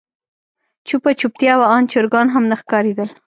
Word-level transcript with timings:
چوپه 0.87 1.11
چوپتيا 1.19 1.53
وه 1.57 1.65
آن 1.75 1.83
چرګان 1.91 2.27
هم 2.31 2.43
نه 2.51 2.55
ښکارېدل. 2.61 3.09